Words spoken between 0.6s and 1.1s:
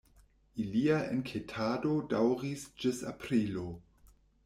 Ilia